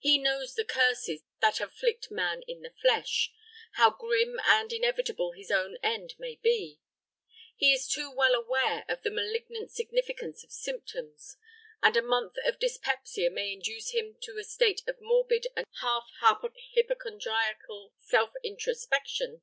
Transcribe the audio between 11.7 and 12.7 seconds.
and a month of